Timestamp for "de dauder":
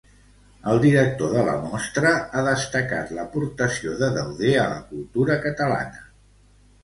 4.01-4.55